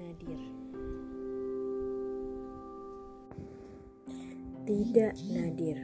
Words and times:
Nadir. 0.00 0.40
Tidak 4.64 5.14
Nadir. 5.28 5.78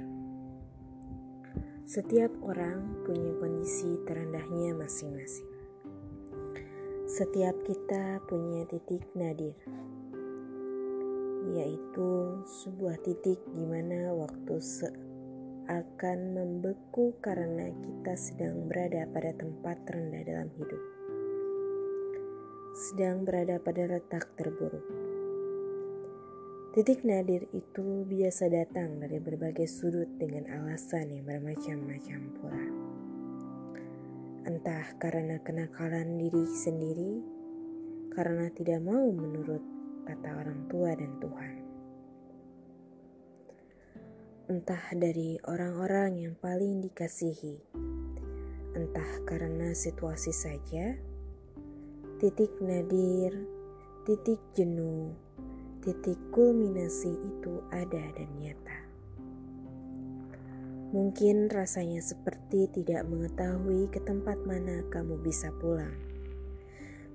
Setiap 1.84 2.32
orang 2.40 3.04
punya 3.04 3.36
kondisi 3.36 4.00
terendahnya 4.08 4.72
masing-masing. 4.72 5.52
Setiap 7.04 7.60
kita 7.68 8.24
punya 8.24 8.64
titik 8.66 9.04
nadir, 9.12 9.52
yaitu 11.52 12.40
sebuah 12.64 12.96
titik 13.04 13.38
di 13.52 13.64
mana 13.68 14.16
waktu 14.16 14.56
seakan 14.58 16.18
membeku 16.32 17.14
karena 17.20 17.68
kita 17.68 18.16
sedang 18.16 18.64
berada 18.64 19.04
pada 19.12 19.36
tempat 19.36 19.76
terendah 19.84 20.24
dalam 20.24 20.48
hidup 20.56 20.95
sedang 22.76 23.24
berada 23.24 23.56
pada 23.56 23.88
letak 23.88 24.36
terburuk 24.36 24.84
Titik 26.76 27.08
nadir 27.08 27.48
itu 27.56 28.04
biasa 28.04 28.52
datang 28.52 29.00
dari 29.00 29.16
berbagai 29.16 29.64
sudut 29.64 30.12
dengan 30.20 30.44
alasan 30.44 31.08
yang 31.08 31.24
bermacam-macam 31.24 32.20
pula. 32.36 32.66
Entah 34.44 34.84
karena 35.00 35.40
kenakalan 35.40 36.20
diri 36.20 36.44
sendiri, 36.44 37.24
karena 38.12 38.52
tidak 38.52 38.84
mau 38.84 39.08
menurut 39.08 39.64
kata 40.04 40.36
orang 40.36 40.68
tua 40.68 40.92
dan 40.92 41.16
Tuhan. 41.16 41.56
Entah 44.52 44.84
dari 44.92 45.40
orang-orang 45.48 46.28
yang 46.28 46.36
paling 46.36 46.84
dikasihi, 46.84 47.56
entah 48.76 49.24
karena 49.24 49.72
situasi 49.72 50.36
saja, 50.36 51.15
titik 52.16 52.48
nadir, 52.64 53.44
titik 54.08 54.40
jenuh, 54.56 55.12
titik 55.84 56.16
kulminasi 56.32 57.12
itu 57.12 57.60
ada 57.68 58.00
dan 58.16 58.30
nyata. 58.40 58.78
Mungkin 60.96 61.52
rasanya 61.52 62.00
seperti 62.00 62.72
tidak 62.72 63.04
mengetahui 63.04 63.92
ke 63.92 64.00
tempat 64.00 64.40
mana 64.48 64.80
kamu 64.88 65.20
bisa 65.20 65.52
pulang. 65.60 65.92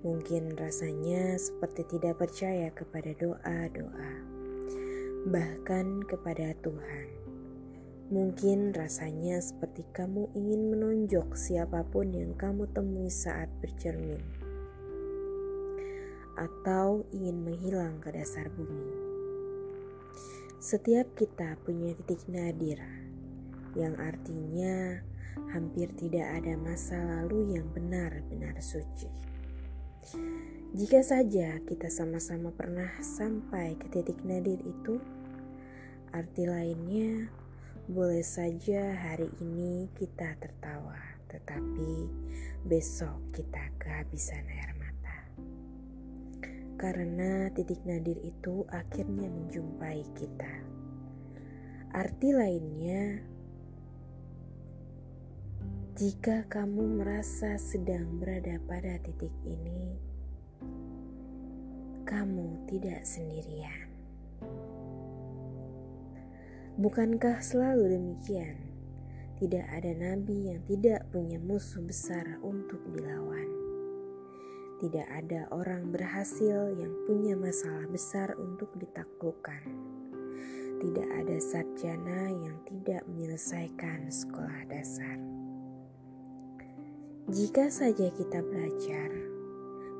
Mungkin 0.06 0.54
rasanya 0.54 1.34
seperti 1.42 1.98
tidak 1.98 2.22
percaya 2.22 2.70
kepada 2.70 3.10
doa-doa, 3.18 4.14
bahkan 5.34 6.06
kepada 6.06 6.54
Tuhan. 6.62 7.10
Mungkin 8.14 8.78
rasanya 8.78 9.42
seperti 9.42 9.82
kamu 9.98 10.30
ingin 10.38 10.70
menonjok 10.70 11.34
siapa 11.34 11.90
pun 11.90 12.14
yang 12.14 12.38
kamu 12.38 12.70
temui 12.70 13.10
saat 13.10 13.50
bercermin 13.66 14.41
atau 16.42 17.06
ingin 17.14 17.46
menghilang 17.46 18.02
ke 18.02 18.10
dasar 18.10 18.50
bumi. 18.50 18.90
Setiap 20.58 21.14
kita 21.14 21.58
punya 21.62 21.94
titik 22.02 22.26
nadir, 22.26 22.82
yang 23.78 23.94
artinya 24.02 25.02
hampir 25.54 25.94
tidak 25.94 26.42
ada 26.42 26.58
masa 26.58 26.98
lalu 26.98 27.58
yang 27.58 27.66
benar-benar 27.70 28.58
suci. 28.58 29.10
Jika 30.72 31.04
saja 31.06 31.62
kita 31.68 31.92
sama-sama 31.92 32.50
pernah 32.50 32.90
sampai 33.04 33.78
ke 33.78 33.92
titik 33.92 34.22
nadir 34.26 34.58
itu, 34.64 34.98
arti 36.16 36.48
lainnya 36.48 37.30
boleh 37.92 38.24
saja 38.24 38.96
hari 38.96 39.28
ini 39.44 39.92
kita 40.00 40.38
tertawa, 40.40 40.98
tetapi 41.28 42.08
besok 42.64 43.20
kita 43.36 43.68
kehabisan 43.82 44.48
air 44.48 44.81
karena 46.82 47.54
titik 47.54 47.78
nadir 47.86 48.18
itu 48.26 48.66
akhirnya 48.74 49.30
menjumpai 49.30 50.02
kita. 50.18 50.66
Arti 51.94 52.34
lainnya, 52.34 53.22
jika 55.94 56.50
kamu 56.50 56.98
merasa 56.98 57.62
sedang 57.62 58.18
berada 58.18 58.58
pada 58.66 58.98
titik 59.06 59.30
ini, 59.46 59.94
kamu 62.02 62.66
tidak 62.66 63.06
sendirian. 63.06 63.86
Bukankah 66.82 67.46
selalu 67.46 67.94
demikian? 67.94 68.58
Tidak 69.38 69.70
ada 69.70 69.94
nabi 69.94 70.50
yang 70.50 70.66
tidak 70.66 71.06
punya 71.14 71.38
musuh 71.38 71.86
besar 71.86 72.42
untuk 72.42 72.82
dilawan. 72.90 73.71
Tidak 74.82 75.06
ada 75.14 75.46
orang 75.54 75.94
berhasil 75.94 76.74
yang 76.74 76.90
punya 77.06 77.38
masalah 77.38 77.86
besar 77.86 78.34
untuk 78.42 78.74
ditaklukkan. 78.82 79.62
Tidak 80.82 81.06
ada 81.22 81.38
sarjana 81.38 82.34
yang 82.34 82.58
tidak 82.66 83.06
menyelesaikan 83.06 84.10
sekolah 84.10 84.66
dasar. 84.66 85.22
Jika 87.30 87.70
saja 87.70 88.10
kita 88.10 88.42
belajar, 88.42 89.14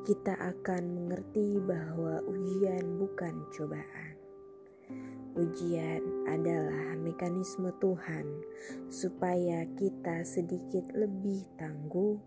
kita 0.02 0.34
akan 0.34 0.84
mengerti 0.98 1.62
bahwa 1.62 2.18
ujian 2.26 2.98
bukan 2.98 3.38
cobaan. 3.54 4.18
Ujian 5.38 6.26
adalah 6.26 6.98
mekanisme 6.98 7.70
Tuhan 7.78 8.26
supaya 8.90 9.62
kita 9.78 10.26
sedikit 10.26 10.90
lebih 10.98 11.46
tangguh 11.62 12.18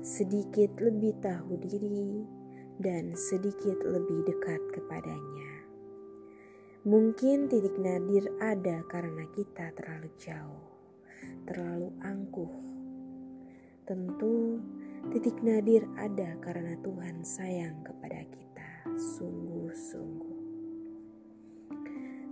sedikit 0.00 0.76
lebih 0.80 1.16
tahu 1.24 1.56
diri, 1.60 2.24
dan 2.80 3.12
sedikit 3.12 3.76
lebih 3.84 4.24
dekat 4.24 4.60
kepadanya. 4.72 5.52
Mungkin 6.88 7.52
titik 7.52 7.76
nadir 7.76 8.24
ada 8.40 8.80
karena 8.88 9.28
kita 9.36 9.68
terlalu 9.76 10.08
jauh, 10.16 10.64
terlalu 11.44 11.92
angkuh. 12.00 12.56
Tentu 13.84 14.64
titik 15.12 15.44
nadir 15.44 15.84
ada 16.00 16.40
karena 16.40 16.80
Tuhan 16.80 17.20
sayang 17.20 17.84
kepada 17.84 18.24
kita 18.24 18.70
sungguh-sungguh. 18.96 20.40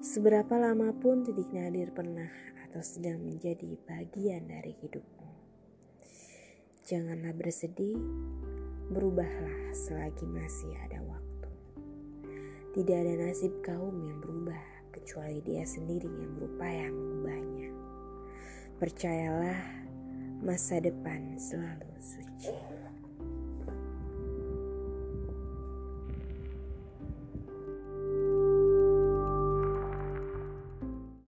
Seberapa 0.00 0.56
lama 0.56 0.96
pun 0.96 1.20
titik 1.28 1.52
nadir 1.52 1.92
pernah 1.92 2.32
atau 2.64 2.80
sedang 2.80 3.20
menjadi 3.20 3.76
bagian 3.84 4.48
dari 4.48 4.72
hidupmu. 4.80 5.27
Janganlah 6.88 7.36
bersedih, 7.36 8.00
berubahlah 8.88 9.76
selagi 9.76 10.24
masih 10.24 10.72
ada 10.88 11.04
waktu. 11.04 11.52
Tidak 12.72 12.96
ada 12.96 13.28
nasib 13.28 13.52
kaum 13.60 13.92
yang 14.08 14.16
berubah 14.24 14.56
kecuali 14.88 15.44
dia 15.44 15.68
sendiri 15.68 16.08
yang 16.08 16.32
berupaya 16.40 16.88
mengubahnya. 16.88 17.68
Percayalah, 18.80 19.60
masa 20.40 20.80
depan 20.80 21.36
selalu 21.36 21.92
suci. 22.00 22.56